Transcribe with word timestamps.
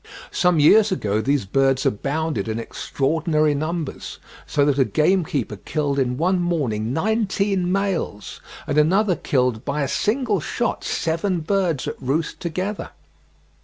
Some 0.31 0.59
years 0.59 0.91
ago 0.91 1.21
these 1.21 1.45
birds 1.45 1.85
abounded 1.85 2.47
in 2.47 2.57
extraordinary 2.57 3.53
numbers, 3.53 4.17
so 4.47 4.65
that 4.65 4.79
a 4.79 4.83
gamekeeper 4.83 5.57
killed 5.57 5.99
in 5.99 6.17
one 6.17 6.41
morning 6.41 6.91
nineteen 6.91 7.71
males, 7.71 8.41
and 8.65 8.79
another 8.79 9.15
killed 9.15 9.63
by 9.63 9.83
a 9.83 9.87
single 9.87 10.39
shot 10.39 10.83
seven 10.83 11.41
birds 11.41 11.87
at 11.87 12.01
roost 12.01 12.39
together. 12.39 12.89